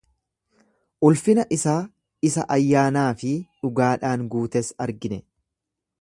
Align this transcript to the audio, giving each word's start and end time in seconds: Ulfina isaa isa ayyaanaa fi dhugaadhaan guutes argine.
Ulfina 1.09 1.43
isaa 1.57 1.75
isa 2.29 2.47
ayyaanaa 2.57 3.07
fi 3.25 3.35
dhugaadhaan 3.61 4.27
guutes 4.37 4.75
argine. 4.87 5.25